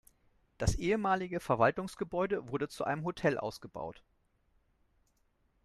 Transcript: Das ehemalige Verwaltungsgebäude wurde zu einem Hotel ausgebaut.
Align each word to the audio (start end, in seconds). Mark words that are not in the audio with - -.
Das 0.57 0.73
ehemalige 0.79 1.39
Verwaltungsgebäude 1.39 2.49
wurde 2.49 2.67
zu 2.67 2.85
einem 2.85 3.03
Hotel 3.05 3.37
ausgebaut. 3.37 4.01